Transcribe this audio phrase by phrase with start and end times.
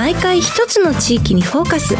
[0.00, 1.94] 毎回一つの地域にフォーカス。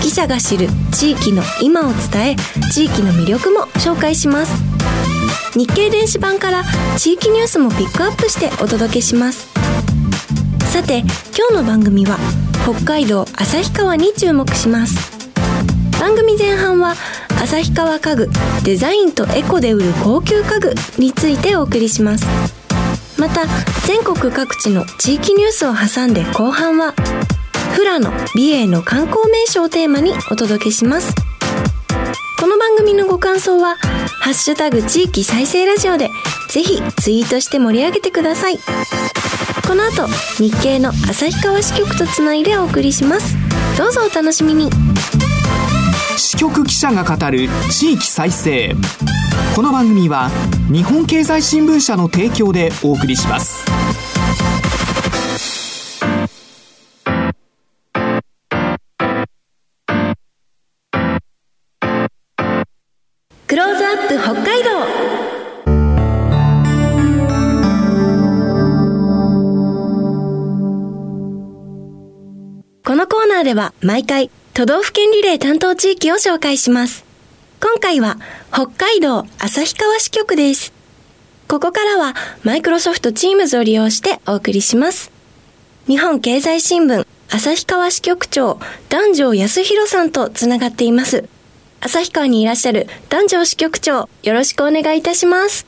[0.00, 2.36] 記者が知る地域の今を伝え
[2.72, 4.52] 地域の魅力も紹介します。
[5.58, 6.62] 日経電子版から
[6.96, 9.48] 地域ニュースもピックアップしてお届けします。
[10.72, 11.00] さて
[11.36, 12.16] 今日の番組は
[12.62, 15.10] 北海道旭川に注目します。
[15.98, 16.94] 番組前半は
[17.42, 18.30] 旭川家具
[18.62, 22.59] デザインとエコで売る高級家具についてお送りします。
[23.20, 23.46] また
[23.86, 26.94] 全国各地の地域ニュースを挟んで後半は
[27.76, 31.14] 富良野美瑛の観光名所をテーマにお届けします。
[32.40, 33.76] この番組のご感想は
[34.22, 36.08] 「ハッシュタグ地域再生ラジオ」で
[36.48, 38.58] ぜひツイートして盛り上げてください。
[39.68, 43.36] この後日経の旭川支局とつないでお送りします。
[43.76, 44.70] どうぞお楽しみに。
[46.16, 48.74] 支局記者が語る地域再生。
[49.54, 50.30] この番組は
[50.72, 53.64] 日本経済新聞社の提供でお送りします
[63.48, 64.70] クローズアップ北海道
[72.84, 77.09] このコーナーでは毎回都道府県リレー担当地域を紹介します。
[77.62, 78.16] 今回は
[78.50, 80.72] 北海道旭川支局です。
[81.46, 85.12] ここからはマイクロソフト Teams を利用してお送りします。
[85.86, 88.58] 日本経済新聞旭川支局長
[88.90, 91.28] 南條康弘さんとつながっています。
[91.82, 95.66] 旭川にいらっしゃる南條支局長、よろしくお願いいたします。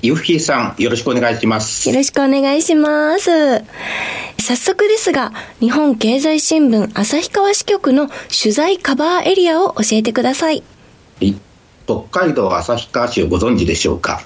[0.00, 1.88] ゆふきさん、よろしくお願いします。
[1.88, 3.30] よろしくお願いします。
[4.38, 10.62] 早速ですが、日本経済新聞旭川支局の取材カバーエリアを教えてください。
[11.22, 11.36] い
[11.86, 14.22] 北海道旭川市をご存知でしょうか？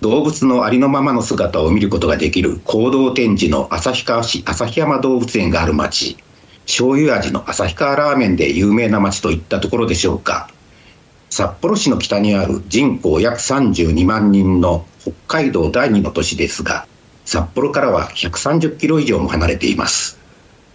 [0.00, 6.16] 動物のありのままの姿を見ることができる行動展示の旭川市旭山動物園がある町。
[6.66, 10.48] 醤油味の旭川ラーメンで有名な町といったところでしょうか？
[11.30, 16.86] 札幌市の北にある人口約32万人の北海道第二の都市ですが
[17.24, 20.18] 札幌からは130キロ以上も離れています。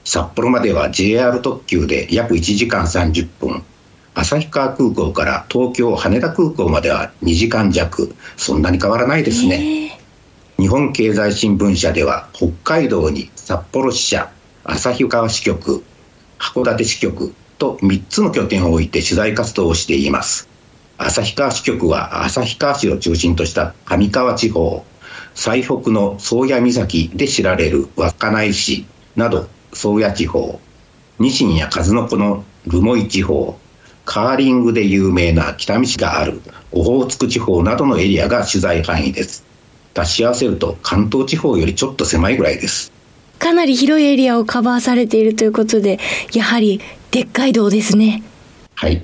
[0.04, 3.64] 札幌までは JR 特急で約1時間30分。
[4.20, 8.16] 旭川空港から東京羽田空港までは2時間弱。
[8.36, 10.00] そんなに変わらないですね、
[10.58, 14.32] 日本経済新聞社では北海道に札幌支社
[14.64, 15.84] 旭川支局
[16.40, 20.50] 函館支局と3つの拠点を置いて取材活動をしています。
[20.98, 24.84] 旭川支局は旭川市を中心とした上川地方
[25.36, 30.60] 最北の宗谷岬で知られる稚内市など宗谷地方
[31.20, 33.60] ニシンや数の子の留萌地方
[34.08, 36.42] カーリングで有名な北見市がある
[36.72, 39.44] オホーツク地方などのエリアが取材範囲です。
[39.94, 42.94] 足し合わせると関東地方よりちょっと狭いぐらいです。
[43.38, 46.00] かなり広いエリアをカバーされているということで、
[46.34, 46.80] やはり
[47.12, 48.24] でっかい道ですね。
[48.76, 49.04] はい。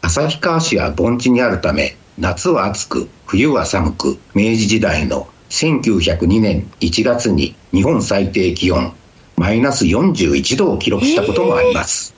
[0.00, 8.94] 旭川市は盆地にあるため夏は暑く冬は寒く明治時代の1902年1月に日本最低気温
[9.36, 12.14] マイナス41度を記録したこともあります、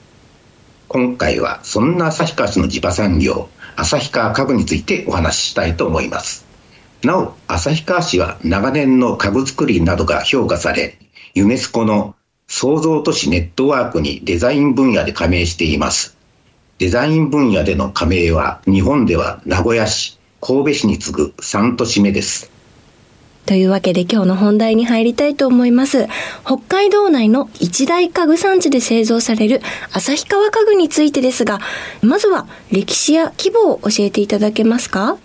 [0.93, 6.45] 今回はそんな旭川市の地場産業旭川家具についてお話ししたいと思います。
[7.03, 10.99] なお旭川市は長年の家具作りなどが評価され
[11.33, 12.13] ユネスコの
[12.47, 16.15] 創造都市ネットワークにデザイン分野で加盟しています。
[16.77, 22.52] デザイン分野での加盟は日本では名古屋市神戸市に次ぐ3都市目です。
[23.45, 26.07] というわけで今日の本題に入りたいと思います。
[26.45, 29.61] 北海道内の一大家具産地で製造される
[29.91, 31.59] 旭川家具についてですが、
[32.01, 35.17] まずは歴史や規模を教えていただけますか？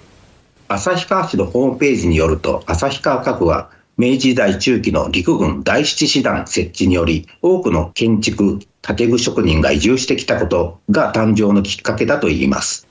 [0.69, 12.87] 旭川市のホームページによると旭川家具は明治時代中期の陸軍第七師団設置により、多くの建築、建具職人が移住してきたことが誕生のきっかけだといいます。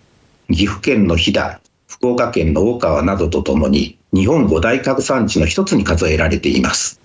[0.50, 7.00] 岐阜県の飛騨、福岡県の大川などとともに、日本五大家具産地の一つに数えられています。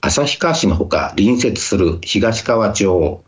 [0.00, 3.22] 旭川市のほか隣接する東川町、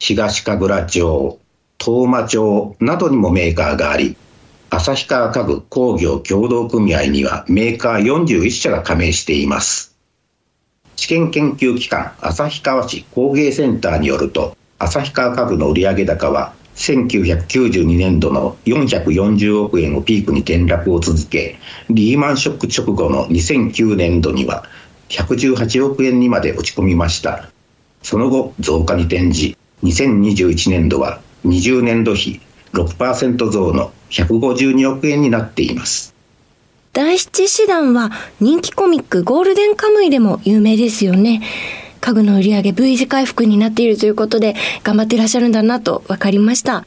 [0.00, 1.38] 東神楽町、
[1.78, 4.16] 東馬町などにもメーカーがあり、
[4.70, 9.96] 旭川家具工業協同組合にはメーカー41社が加盟しています。
[10.96, 21.58] 試験研究機関旭川市工芸センターによると、旭川家具の売上高は1992年度の440億円をピークに転落を続け、
[21.90, 24.64] リーマンショック直後の2009年度には
[25.08, 27.50] 118億円にまで落ち込みました。
[28.02, 32.40] その後、増加に転じ、2021年度は20年度比
[32.72, 36.14] 6%増の152億円になっています。
[36.92, 38.10] 第七師団は
[38.40, 41.42] 人気コミックゴールデンカムイでも有名ですよね。
[42.08, 46.86] 家具の売り上げ V 字回復になっているということで頑張ってらっしゃるんだなと分かりました。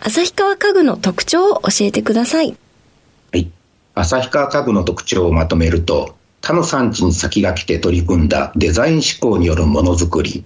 [0.00, 2.54] 旭川家具の特徴を教えてください。
[3.32, 3.50] はい。
[3.94, 10.44] 旭川家具の特徴をまとめると、他の産地に先駆けて取り組んだデザイン思考によるものづくり、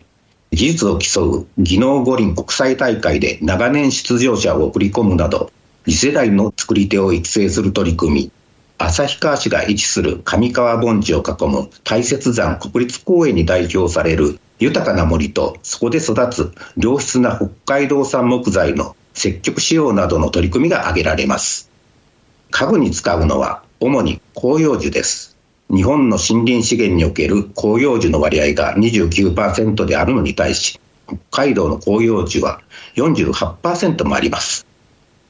[0.53, 5.51] 技術を競う技能五輪国際大会で長年出場者を送り込むなど、
[5.87, 8.31] 次世代の作り手を育成する取り組み、
[8.87, 21.71] 旭川市が位置する上川盆地を囲む大雪山国立公園に代表される豊かな森とそこで育つ良質な北海道産木材の積極使用などの取り組みが挙げられます。
[22.51, 25.37] 家具に使うのは主に広葉樹です。
[25.71, 32.61] 日本の森林資源における広葉樹の割合が29%であるのに対し、北海道の広葉樹は
[32.97, 34.67] 48%もあります。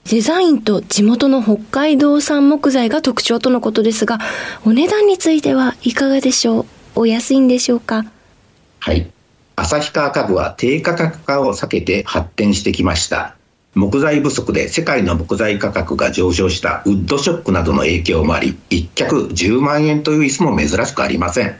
[0.05, 4.19] デザインと地元の北海道産木材が特徴とのことですが、
[4.65, 6.67] お値段についてはいかがでしょう？
[6.95, 8.05] お安いんでしょうか？
[8.81, 9.11] はい。
[9.57, 13.37] 旭川家具は低価格化を避けて発展してきました。
[13.75, 21.59] 木材不足で世界の木材価格が上昇したウッドショックなどの影響もあり、1脚10万円という椅子も珍しくありません。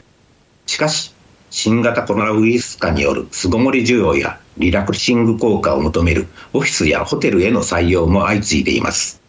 [0.67, 1.13] しかし、
[1.49, 9.21] 新型コロナウイルス化による巣ごもり需要やリラクシング効果を求めるオフィスやホテルへの採用も相次いでいます。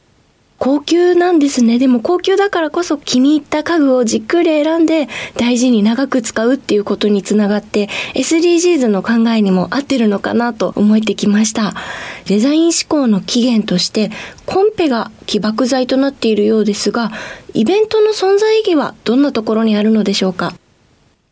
[0.58, 1.78] 高級なんですね。
[1.78, 5.06] でも高級だからこそ気に入った家具をじっくり選んで
[5.36, 11.74] 大事に長く使うっていうことにつながって SDGs の考えにも合ってるのかなと思えてきました。
[12.24, 14.10] デザイン思考の起源として
[14.46, 17.12] コンペが起爆剤となっているようですが、
[17.52, 20.54] イベントの存在意義はどんなところにあるのでしょうか？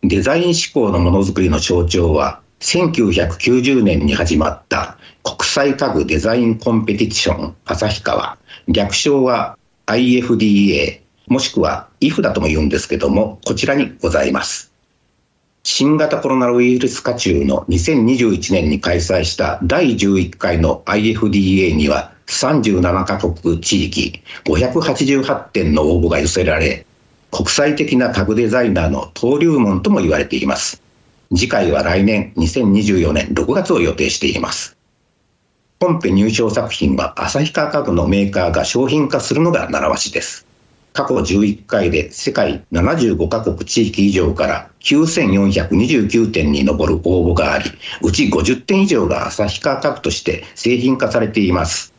[0.03, 8.39] デザイン思考のものづくりの象徴は1990年に始まった国際家具デザインコンペティション旭川
[8.69, 14.73] 略称は IFDA、もしくは IF だとも言うんですけども、こちらにございます。
[15.63, 26.87] 新型コロナウイルス化中の2021年に開催した第11回の IFDA には37カ国地域588点の応募が寄せられ、
[27.31, 30.84] 国際的な家具デザイナーの登竜門とも言われています。
[31.31, 34.77] 次回は来年2024年6月を予定しています。
[35.81, 40.47] 本編入賞作品は旭川家具のメーカーが商品化するのが習わしです。
[40.95, 47.65] 過去11回で世界75カ国地域以上から9429点に上る応募があり、
[48.01, 51.93] うち50点以上が旭川家具として製品化されています。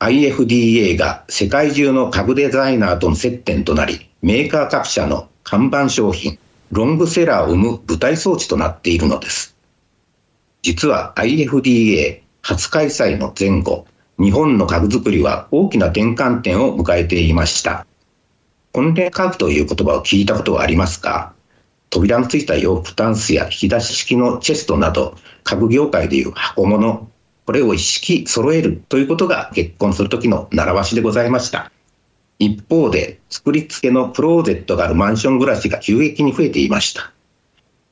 [0.00, 6.38] IFDA が世界中の家具デザイナーとの接点となり、メーカー各社の看板商品、
[6.70, 9.56] ロングセラーを生む舞台装置となっているのです。
[10.62, 13.86] 実は IFDA 初開催の前後、
[14.18, 17.86] 日本の家具作りは大きな転換点を迎えていました。
[18.72, 21.32] 婚礼家具という言葉を聞いたことはありますか
[21.90, 27.08] 扉のついた洋服タンスや引き出し式のチェストなど、家具業界でいう箱物、
[27.46, 31.72] これを一式揃えるということが結婚する時の習わしでございました。
[32.38, 37.12] 一方で、作り付けのクローゼットがあるマンション暮らしが急激に増えていました。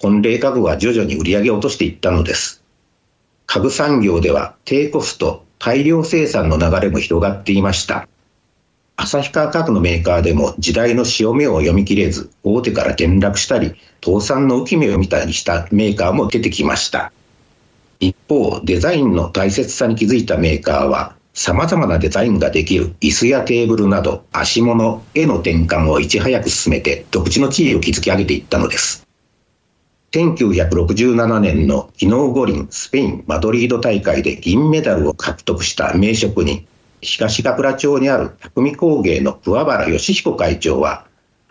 [0.01, 2.63] 婚礼家具は徐々に売り上げを落としていったのです。
[3.47, 8.09] 家具産業では低コスト、大量生産の流れも広がっていました。
[8.97, 13.75] 旭川家具のメーカーでも時代の潮目を読み切れず、大手から転落したり、
[14.05, 17.13] 倒産の浮き目を見たりしたメーカーも出てきました。
[18.01, 29.07] 一方、デザインの大切さに気づいたメーカーは、様々なデザインができる椅子やテーブルなど足物への転換をいち早く進めて独自の地位を築き上げていったのです。
[30.13, 36.67] 1967年の技能五輪スペイン・マドリード大会で銀メダルを獲得した名職人、
[37.03, 41.07] 東ヶ倉町にある匠工芸の桑原義彦会長は、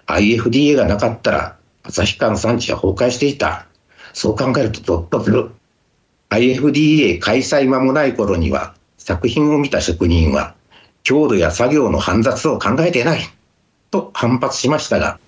[0.08, 3.68] IFDA がなかったら旭川の産地は崩壊していた。
[4.14, 5.52] そう考えるとゾッとする。
[6.32, 8.74] IFDA 開催間もない頃には、
[9.06, 10.56] 作品を見た職人は、
[11.04, 13.20] 強度や作業の煩雑を考えていない。
[13.92, 15.20] と反発しましたが、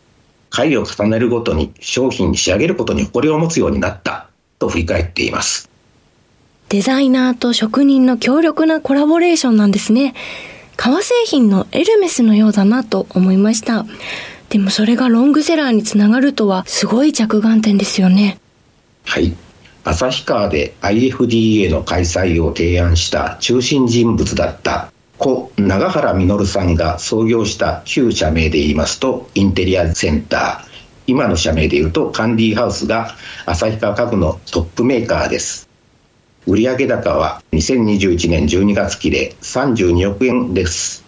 [0.49, 4.29] 回を重ねるごとに商品に仕上げることに誇りを持つようになった。
[4.57, 5.69] と振り返っています。
[6.69, 10.15] デザイナーと職人の強力なコラボレーションなんですね。
[10.75, 13.85] 革製品のエルメスのようだなと思いました。
[14.49, 18.39] でもそれがロングセラーにつながるとはすごい着眼点ですよね。
[19.05, 19.35] はい。
[19.89, 30.67] 旭川で IFDA の開催を提案した中心人物だった故長原実さんが創業した旧社名で言いますとインテリアセンター。
[31.07, 33.15] 今の社名で言うとカンディハウスが
[33.45, 35.69] 旭川家具のトップメーカーです。
[36.45, 41.05] 売上高は2021年12月期で32億円です。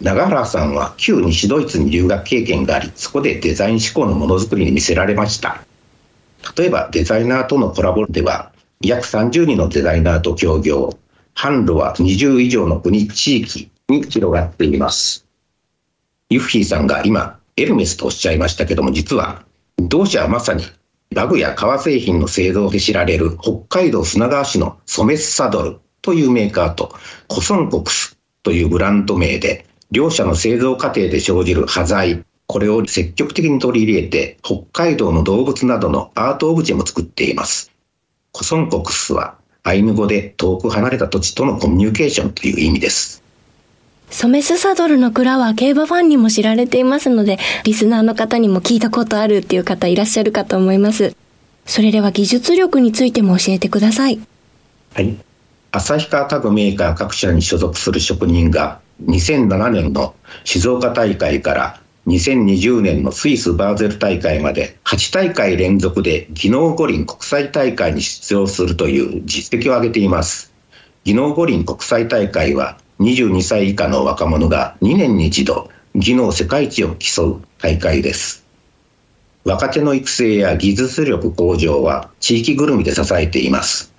[0.00, 5.62] 永原さんは旧西ドイツに留学経験がありそこでデザイン志向のものづくりに見せられました。
[6.56, 10.98] 例えばデザイナーとのコラボでは約30人のデザイナーと協業
[11.34, 15.26] 販路は20以上の国地域に広がっています。
[16.30, 19.44] ユフィーさんが今エルメスとおっしゃいましたけども実は
[19.78, 20.64] 同社はまさに
[21.14, 26.94] バグや革製品の製造で知られる北海道砂川市のソメスサドルというメーカーと
[27.26, 37.70] コソンコクスというブランド名で両社の製造過程で生じる端材、これを積極的に取り入れて、北海道の動物などのアートオブジェも作っています。
[38.32, 43.22] コソンコクスはアイヌ語で遠く離れた土地とのコミュニケーションという意味です。
[44.10, 51.14] ソメスサドルの蔵は競馬ファンにも知られていますので、リスナーの方にも聞いたことあるっていう方いらっしゃるかと思います。
[51.66, 54.18] それでは技術力についても教えてください。
[54.94, 55.16] はい。
[55.70, 70.52] 旭川家具メーカー各社に所属する職人が2007年の静岡大会から2020年のスイス・バーゼル大会まで8大会連続で技能五輪国際大会に出場するという実績を上げています。
[71.04, 78.44] 技能五輪国際大会は22歳以下の若者が2年に一度技能世界一を競う大会です。
[79.44, 83.92] 若手の育成や技術力向上は地域ぐるみで支えています。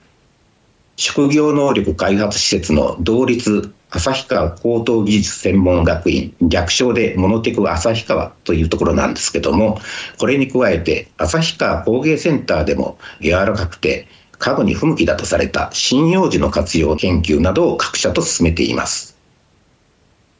[0.97, 9.79] 職業能力開発施設の同率旭川高等技術専門学院略称でモノテク旭川というところなんですけども
[10.17, 14.07] これに加えて旭川工芸センターでも柔らかくて
[14.39, 19.15] 家具に不向きだとされた針葉樹の活用研究などを各社と進めています。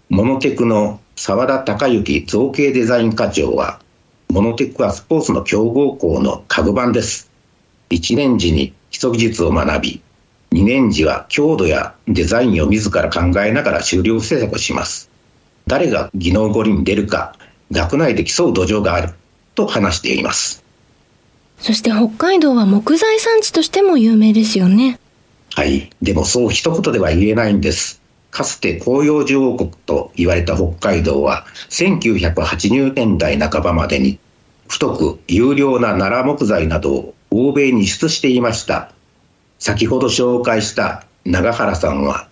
[0.10, 3.79] モノテクの澤田隆之造形デザイン課長は
[4.29, 7.29] モノテクはスポーツの強豪校の家具版です。
[7.91, 10.01] 1年時に基礎技術を学び
[10.53, 15.10] 2年時は強度やデザインを自ら考えながら終了制作をします。
[15.65, 17.36] 誰が技能五輪に出るか、
[17.72, 19.13] 学内で競う土壌がある
[19.55, 20.63] と話しています。
[21.60, 25.00] そして北海道は木材産地としても有名ですよね。
[25.53, 25.89] はい。
[26.01, 28.01] でもそう一言では言えないんです。
[28.31, 34.20] かつて紅葉樹王国と言われた北海道は、1980年代半ばまでに、
[34.67, 38.91] 太く有料な奈良木材などを欧米に輸出していました。
[39.61, 42.27] 先ほど紹介した長原さんは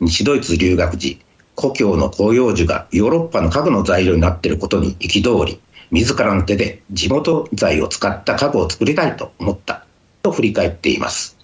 [0.00, 1.18] 西ドイツ留学時
[1.54, 5.58] 故郷の広葉樹がヨーロッパの家具の材料になっていることに憤り
[5.90, 9.86] 自らの手で地元材を使った家具を作りたいと思った
[10.22, 11.38] と振り返っています。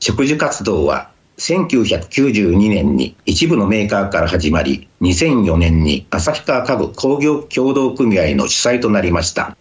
[0.00, 9.56] 植樹活動は1992年に一部のメーカーから始まり2004年に旭川家具工業協同組合の主催となりました。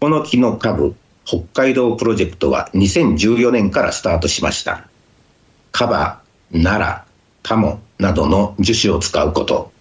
[0.00, 4.88] この木の家具北海道プロジェクトは2014年からスタートしました。
[5.72, 7.04] カバ、ナラ、
[7.42, 9.72] カモなどの樹脂を使うこと、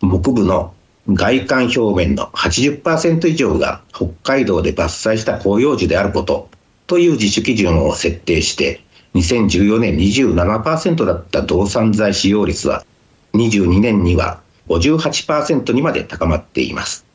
[0.00, 0.74] 木部の
[1.10, 6.50] 外観表面の80%以上が北海道で伐採した広葉樹であること
[6.86, 8.82] という自主基準を設定して
[9.14, 12.84] 2014年27%だった動産材使用率は
[13.32, 17.07] 22年には58%にまで高まっています。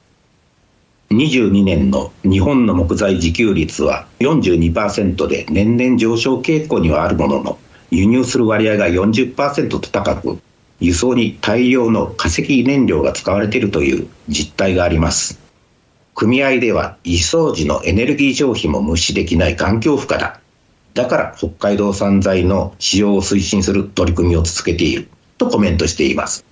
[1.11, 7.59] 22年の日本の木材自給率は42%で年々上昇傾向にはあるものの
[7.91, 10.39] 輸入する割合が40%と高く
[10.79, 15.39] 輸送に大量の化石燃料が使われているという実態があります。
[16.15, 20.39] 組合では輸送時のエネルギー消費も無視できない環境負荷だ。
[20.93, 25.07] だから北海道産材の使用を推進する取り組みを続けている
[25.37, 26.45] とコメントしています。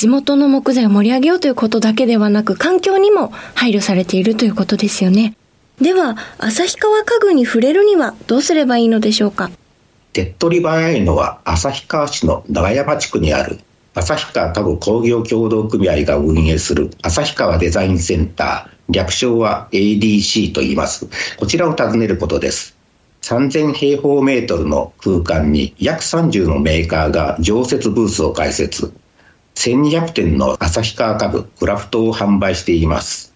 [0.00, 5.36] 地元の木材を盛り上げようということだけではなく、環境にも配慮されているということですよね。
[5.78, 9.50] では、旭川家具に触れるにはどうすればいいのでしょうか？
[10.14, 13.60] 手っ取り早いのは旭川市の長山地区にある
[13.94, 21.08] 旭川家具工業協同組合が運営する旭川デザインセンター、略称は ADC と言います。
[21.36, 22.74] こちらを訪ねることです。
[23.20, 28.94] 3000平方メートルの空間に約30のメーカーが常設ブースを開設。
[29.60, 33.34] 1200点の旭川家具クラフトを販売しています。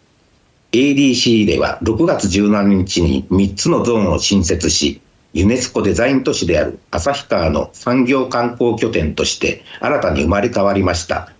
[0.72, 5.02] ADC では6月17日に3つのゾーンを新設し、
[5.34, 11.30] ユネスコデザイン都市である旭川の産業観光拠点として新たに生まれ変わりました。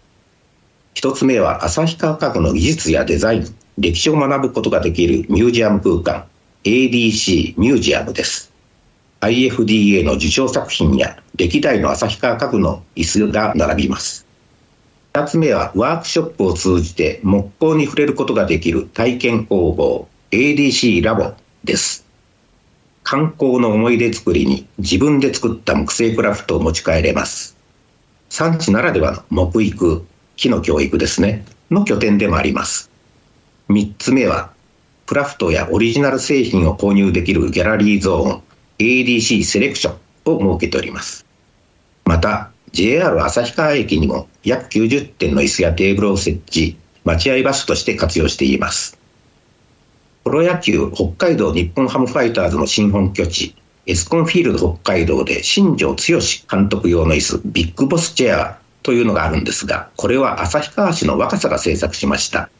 [0.93, 6.26] 一つ目は旭川家具の技術やデザイン、歴史を学ぶことができるミュージアム空間、
[6.64, 8.53] ADC ミュージアムです。
[9.23, 14.26] IFDA の受賞作品や歴代の旭川家具の椅子が並びます。
[15.16, 22.04] 二つ目はワークショップを通じて木工に触れることができる体験工房 ADC ラボです。
[23.04, 27.56] 観光の思い出作りに自分で作った木製クラフトを持ち帰れます。
[28.28, 30.04] 産地ならではの木育、
[30.35, 32.90] 木の教育ですね、の拠点でもあります。
[33.68, 34.50] 3つ目は、
[35.06, 38.42] クラフトやオリジナル製品を購入できるギャラリーゾーン、
[38.80, 39.94] ADC セレクション
[40.25, 41.25] を設けております。
[42.04, 48.99] また、JR 旭川駅にも約90点の椅子やテーブルを設置、待合場所として活用しています。
[50.25, 53.54] プロ野球北海道日本ハムファイターズの新本拠地、
[53.87, 62.50] エスコンフィールド北海道で新庄剛志監督用の椅子、ビッグボスチェアというのがあるんですが、これは旭川市の若さが制作しました。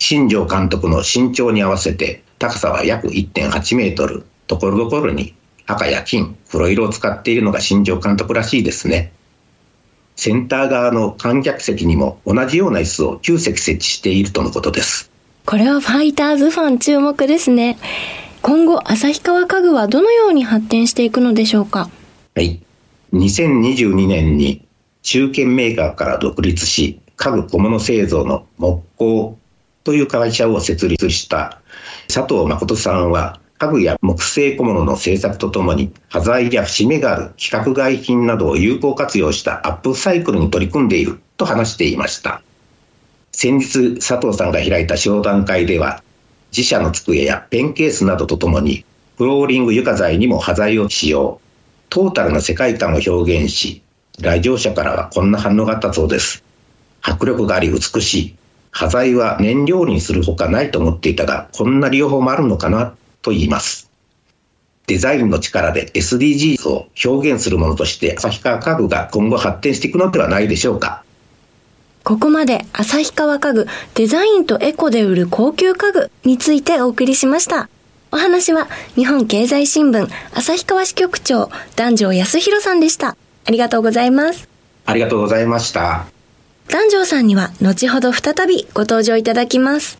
[0.00, 5.32] 新庄監督の身長に合わせて高さは約1.8メートル、ところどころに
[5.66, 9.12] 赤や金、黒色を使っているのが新庄監督らしいですね。
[10.20, 15.10] センター側の観客席にも同じような椅子を9席設置しているとのことです。
[15.46, 17.78] これはファイターズファン注目ですね。
[18.42, 21.88] 今後、旭川家具はどのように発展していくのでしょうか？
[22.34, 22.60] はい。
[23.14, 24.66] 2022年に
[25.00, 29.38] 中堅メーカーから独立し、家具小物製造の木工
[29.84, 31.62] という会社を設立した
[32.08, 42.40] 佐藤誠さんは、家具や木製小物の製作とともに、端材や節目がある規格外品などを有効活用したアップサイクルに取り組んでいると話していました。
[43.32, 46.02] 先日佐藤さんが開いた商談会では
[46.56, 48.86] 自社の机やペンケースなどとともに
[49.18, 51.38] フローリング床材にも端材を使用。
[51.90, 53.10] トータルな世界観を表
[53.42, 53.82] 現し
[54.22, 56.42] 来場者からはこんな反応があったそうです。
[57.02, 58.36] 迫力があり美しい。
[58.70, 63.90] 端材は燃料にするほかないと思っていたがこんな利用法もあるのかなと言います
[64.86, 71.04] デザインの力で SDGs を表現するものとして旭川家具が今後発展していくのではないでしょうか
[72.02, 77.68] ここまで旭川家具デザインとエコで売る高級家具についてお送りしました。
[78.10, 83.16] お話は日本経済新聞旭川支局長男女康弘さんでした。
[83.44, 84.48] ありがとうございます。
[84.86, 86.06] ありがとうございました。
[86.68, 89.99] 男女さんには後ほど再びご登場いただきます。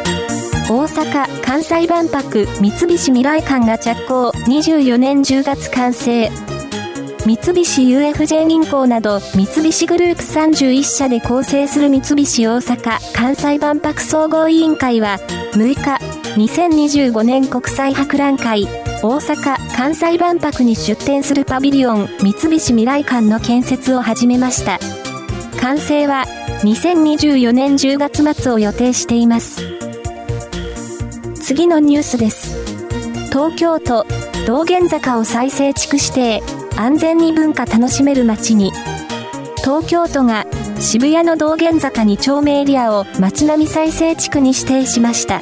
[0.71, 6.31] 大阪・関西万博三菱未来館が着工24年10月完成。
[7.25, 15.19] 三菱 UFJ 銀行など三菱グループ31社で構成する三菱大阪・関西万博総合委員会は
[15.51, 15.99] 6日
[16.39, 18.63] 2025年国際博覧会
[19.03, 24.79] 大阪・関西万博に出展するパビリオン三菱未来館の建設を始めました。
[25.59, 26.23] 完成は
[26.63, 29.70] 2024年10月末を予定しています。
[31.41, 32.55] 次のニュースです。
[33.29, 34.05] 東京都
[34.45, 36.43] 道玄坂を再生地区指定
[36.77, 38.71] 安全に文化楽しめる街に。
[39.57, 40.45] 東京都が
[40.79, 45.41] 渋谷の道玄坂2丁目エリアを街並み再生地区に指定しました。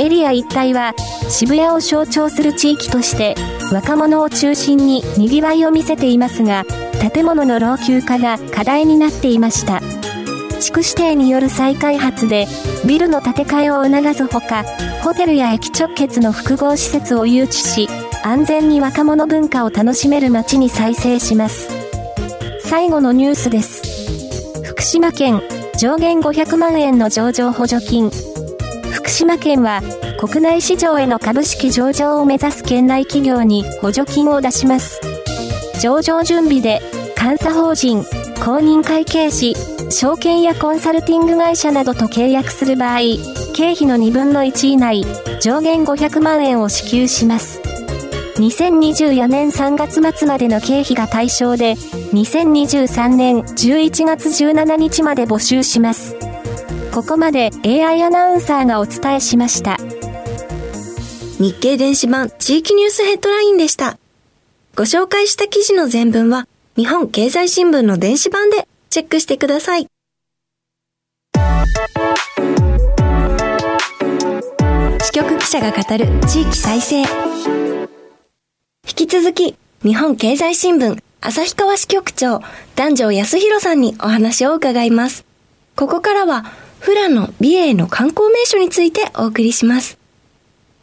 [0.00, 0.94] エリア一帯は
[1.28, 3.34] 渋谷を象徴する地域として
[3.70, 6.64] 若者を中心に賑わいを見せていますが
[7.12, 9.80] 建物の老朽化が課題になっていました。
[10.60, 12.46] 地区指定による再開発で
[12.86, 14.64] ビルの建て替えを促すほか
[15.02, 17.88] ホテルや駅直結の複合施設を誘致し
[18.22, 21.68] 安全に若者文化を楽しめる街に再生します。
[22.60, 24.62] 最後のニュースです。
[24.62, 25.42] 福島県
[25.78, 28.10] 上限500万円の上場補助金。
[28.92, 29.80] 福島県は
[30.20, 35.00] 国内市場への株式上場を目指す県内企業に補助金を出します。
[35.80, 36.80] 上場準備で
[37.18, 38.04] 監査法人、
[38.44, 39.54] 公認会計士、
[40.00, 43.00] 証券やコンサルティング会社などと契約する場合、
[43.52, 45.04] 経費の2分の1以内、
[45.42, 47.60] 上限500万円を支給します。
[48.36, 56.16] 2024年3月末までの経費が対象で、2023年11月17日まで募集します。
[56.94, 59.76] ここまで AI アナウンサーがお伝えしました。
[61.38, 63.98] 日経電子版地域ニュースヘッドラインでした。
[64.76, 69.86] ご紹介した記事の全文は日本経済新聞の電子版でチェックしてください。
[75.02, 77.00] 支局記者が語る地域再生。
[77.02, 77.06] 引
[78.84, 82.40] き続き、日本経済新聞旭川支局長、
[82.76, 85.24] 男女康弘さんにお話を伺います。
[85.76, 86.44] ここからは、
[86.84, 89.98] 富良野美瑛の観光名所についてお送りします。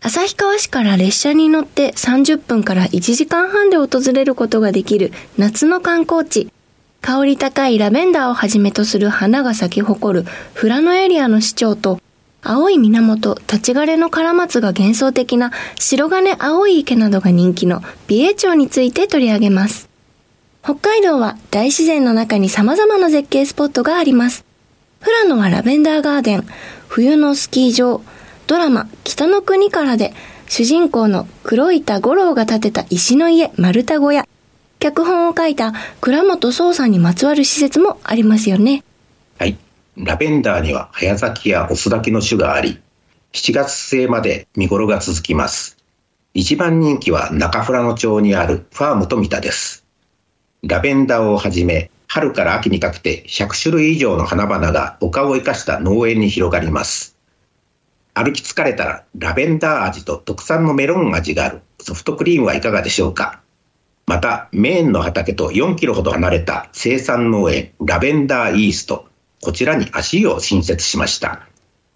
[0.02, 6.50] 旭川市から列車に乗って30分から1時間半で訪れることができる夏の観光地。
[7.08, 12.02] 香り高いラベンダーをはじめとする花が咲き誇る富良野エリアの市長と、
[12.44, 19.88] 青い源、立ち枯れの唐松が幻想的な白金青い池などが人気の美瑛町について取り上げます。
[20.62, 24.44] 北海道は大自然の中に様々な絶景スポットがあります。
[25.00, 26.46] 富良野はラベンダーガーデン、
[26.90, 28.02] 冬のスキー場、
[28.48, 30.14] ドラマ北の国からで
[30.50, 34.28] 主人公の黒板五郎が建てた石の家丸太小屋、
[34.80, 38.84] 脚本を書いた倉本壮さんにまつわる施設もありますよね。
[39.40, 39.58] はい。
[39.96, 42.80] ラベンダーには早咲きやオスだけの種があり、
[43.34, 45.78] 7月末まで見頃が続きます。
[46.34, 49.84] 一番人気は中富良野町にあるファームと三田です。
[50.64, 57.16] ラベンダーをはじめ、春から秋にかけて100種類以上の花々が丘を生かした農園に広がります。
[58.14, 63.42] 歩き疲れたらラベンダー味と特産のメロン味があるソフトクリームはいかがでしょうか？
[64.08, 69.06] また、メーンの畑と4キロほど離れた生産農園ラベンダーイースト、
[69.44, 71.46] こちらに足を新設しました。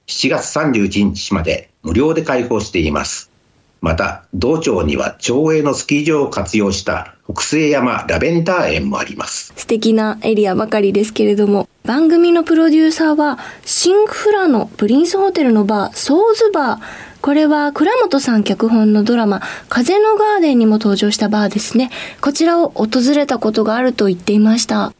[0.07, 3.31] 7月31日まで無料で開放しています。
[3.79, 9.53] また、道庁には町営のスキー場を活用した北西山ラベンダー園もあります。
[9.55, 21.91] 素敵なエリアばかりですけれども、番組のプロデューサーは、シンフラのプリンスホテルのバー、ソーズバー、これは倉本さん脚本のドラマ、風のガーデンにも登場したバーですね。
[22.19, 24.91] こちらを訪れたことがあると言っていました。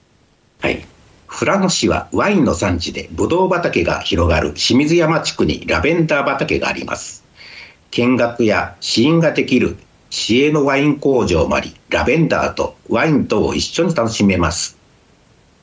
[0.62, 0.86] はい。
[1.28, 7.24] 富良野市はワインの産地でブドウ畑が広がる清水山地区にラベンダー畑があります。
[7.90, 9.78] 見学や試飲ができる
[10.12, 14.78] 市営のワイン工場もあり、ラベンダーとワイン等を一緒に楽しめます。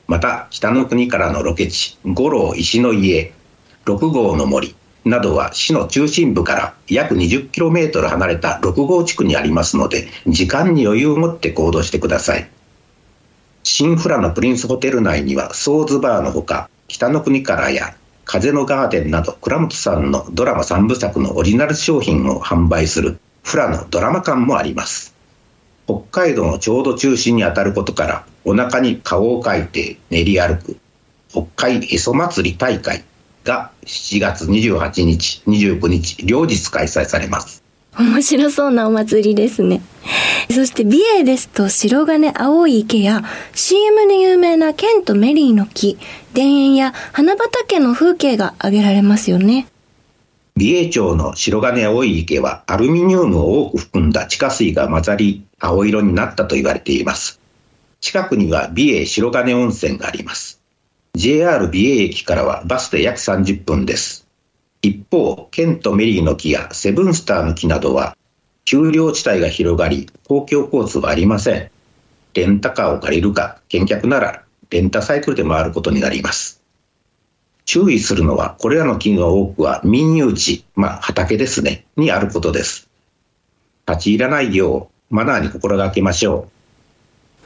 [0.07, 3.31] また、北の国からのロケ地、五郎石の家、
[3.85, 12.49] 六号の森などは市の中心部から約 20km 離れた六号地区にありますので、時間に余裕を持って行動してください。
[13.63, 25.15] 新フラのプリンスホテル内にはソーズバーのほか、北の国からや風のガーデンなど倉本さんのドラマ3部作のオリジナル商品を販売するフラのドラマ館もあります。
[25.85, 30.77] 北海道のちょうど中心にあたることから、お腹に顔を描いて練り歩く、
[31.29, 33.03] 北海へそ祭り大会
[33.49, 37.63] が7月28日、29日、両日開催されます。
[37.97, 39.81] 面白そうなお祭りですね。
[40.51, 43.23] そして美瑛ですと白金青い池や
[43.55, 45.97] CM で有名なケンとメリーの木、
[46.35, 49.67] 田園や花畑の風景が挙げられますよね。
[50.55, 57.41] 美瑛町の白金青い池はアルミニウムを多く含んだ地下水が混ざり青色になったと言われています。
[57.99, 60.58] 近くには美瑛白金温泉があります。
[61.15, 64.27] JR 美瑛駅からはバスで約30分です。
[64.81, 68.15] 一方、ケントメリーの木やセブンスターの木などは
[68.65, 71.71] 丘陵地帯が広がり公共交通はありません。
[72.35, 76.61] レンタカーを借りるか、見客ならレンタサイクルで回ることになります。
[77.65, 82.89] 注意するのは、これらの木の多くは民有地、まあ畑ですね、にあることです。
[83.87, 86.58] 立ち入らないよう、マナーに心がけましょう。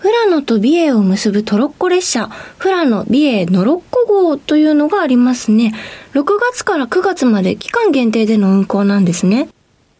[0.03, 5.73] 富良野と美瑛を結ぶトロッコ列車、富良野美瑛ノロッコ号というのがありますね。
[6.11, 9.47] 6月から9月まで期間限定での運行なんですね。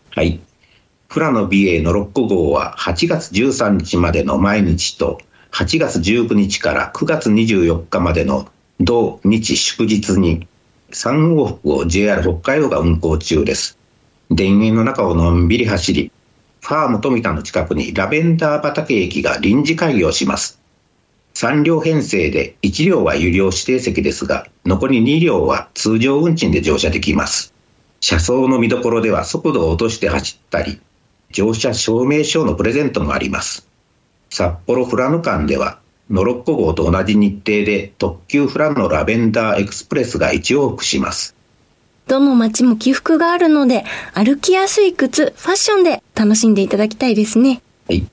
[0.10, 0.42] はい。
[1.08, 5.22] 富良野美瑛ノロッコ号は8月13日までの毎日と
[5.54, 8.50] 8月19日から9月24日までの
[8.82, 10.50] 土日祝日に
[10.92, 13.78] 3往復を JR 北海道が運行中です。
[14.36, 16.12] 田園の中をのんびり走り、
[16.64, 20.62] ファーム富田の近くにラベンダー畑駅が臨時開業します。
[21.34, 27.54] 3両編成で1両は有料指定席ですが、残り2両は通常運賃で乗車できます。
[28.00, 30.80] 車窓の見どころでは速度を落として走ったり、
[31.32, 33.68] 乗車証明書のプレゼントもあります。
[34.30, 41.36] 札幌富良野間ではノロッコ号と同じ日程で特急フラノラベンダーエクスプレスが1往復します。
[42.08, 47.62] どの街も起伏があるので、歩きやすい靴、ファッションで楽しんでいただきたいですね。
[47.88, 48.06] はい。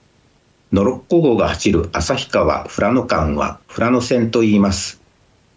[0.73, 5.01] ノロッコ号が走る旭川富良野間は富良野線と言います。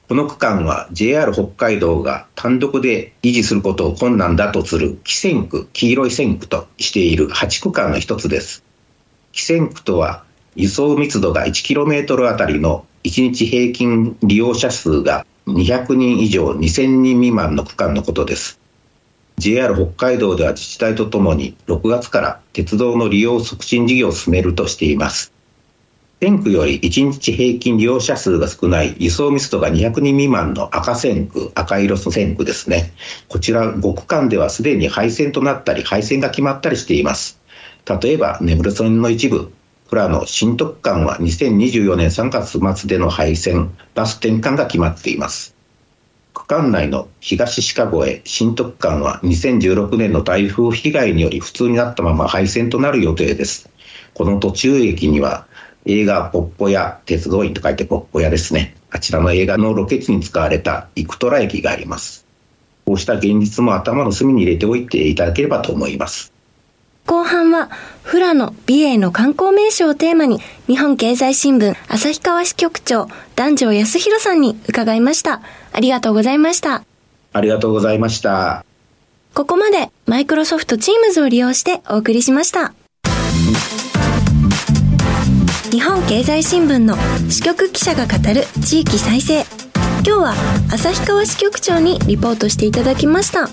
[0.09, 8.63] この区間は JR 北海道が単独で維持することを困難だとする汽線区、黄色い線区としている8区間の一つです。
[9.33, 10.23] 汽線区とは
[10.55, 18.59] 輸送密度が 1km あたりの1日平均利用者数が200人以上2000人未満の区間のことです。
[19.37, 25.33] JR 北海道では自治体とともに6月から鉄道の利用促進事業を進めるとしています。
[26.21, 32.93] 線区より1日平均利用者数が少ない輸送密度が200人未満の赤線区、赤色の線区ですね。
[33.27, 37.41] こちら5区間ではすでに廃線となったり、廃線が決まったりしています。
[38.01, 39.51] 例えば、眠る線の一部、
[39.93, 45.55] プラの新特間は2024年3月末での廃線、バス転換が決まっています。
[46.33, 53.69] 区間内の東シカゴへ新特間は2016年の台風被害により普通になったまま廃線となる予定です。
[54.15, 55.45] この途中駅には
[55.85, 58.75] 映画ポッポ屋、鉄道員と書いてポッポ屋ですね。
[58.89, 62.25] あちらの映画のロケ地に使われたイクトラ駅があります。
[62.87, 66.32] こうした現実も頭の隅に入れておいていただければと思います。
[67.05, 67.69] 後半は、
[68.09, 75.41] 富良野美瑛の観光名所をテーマに、日本経済新聞旭川支局長、男女康弘さんに伺いました。
[75.71, 76.83] ありがとうございました。
[77.33, 78.65] ありがとうございました。
[79.33, 82.73] ここまで、マイクロソフト Teams を利用してお送りしました。
[85.71, 86.95] 日本経済新聞の
[87.29, 89.43] 支局記者が語る地域再生。
[90.05, 90.33] 今日は
[90.71, 93.49] 旭川支局長にリポートしていただきました。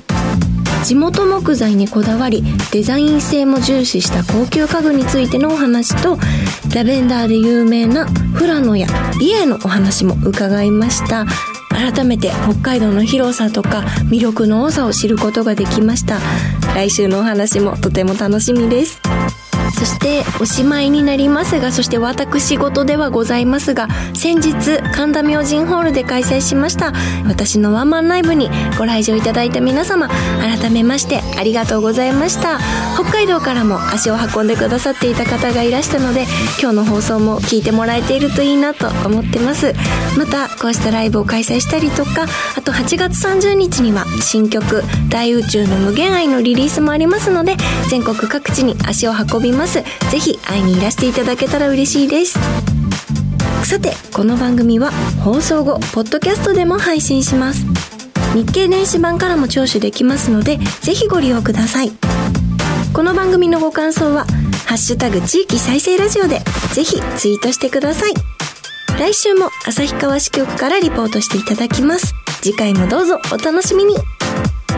[0.85, 6.19] 地元木材にこだわりデザイン性も重視した高級家具についてのお話と
[6.75, 8.07] ラベンダーで有名な
[8.39, 8.87] 富良野や
[9.19, 11.27] 美瑛のお話も伺いました。
[11.71, 16.19] 改めて北海道の広さとか魅力の多さを知ることができました。
[16.75, 19.01] 来週のお話もとても楽しみです。
[19.81, 26.93] そしておしまいになりますがそして私事ではございますが先日神田明神ホールで開催しました
[27.27, 30.11] 私のワンマンライブにご来場いただいた皆様
[30.61, 32.59] 改めましてありがとうございました。
[33.01, 36.27] 北海道からも足を運んでくださっていた方がいらしたので
[36.61, 39.73] 今日の放送も聞いてもらえているといいなと思ってます。
[40.19, 47.57] またこうしたライブを開催したりとかあと8月30日には新曲「大宇宙の無限愛」のリリースもありますので
[47.89, 49.70] 全国各地に足を運びます。
[49.71, 50.11] ます。
[50.11, 52.39] ぜひ会いにいらしていただけたら嬉しいです。
[53.65, 54.91] さてこの番組は
[55.23, 57.65] 放送後ポッドキャストでも配信します。
[58.35, 61.93] 日経電子版からも聴取できますのでぜひご利用ください。
[62.93, 64.27] この番組のご感想は
[64.67, 68.15] 「ハッシュタグ地域再生ラジオ」でぜひツイートしてください。
[68.99, 72.13] 来週も旭川支局からリポートしていただきます。
[72.43, 73.95] 次回もどうぞお楽しみに。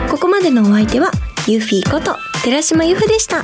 [0.09, 1.09] ここまでのお相手は
[1.47, 3.43] ユーフィーこと寺島由布でした。